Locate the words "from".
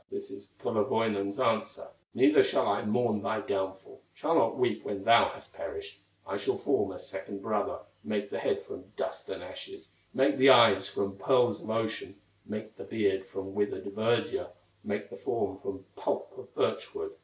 8.63-8.85, 10.89-11.19, 13.27-13.53, 15.59-15.85